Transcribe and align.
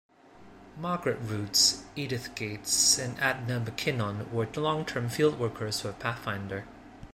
Margaret 0.79 1.19
Roots, 1.21 1.83
Edith 1.95 2.33
Gates, 2.33 2.97
and 2.97 3.19
Edna 3.19 3.59
McKinnon 3.59 4.31
were 4.31 4.47
long-term 4.55 5.09
fieldworkers 5.09 5.83
for 5.83 5.93
Pathfinder. 5.93 6.65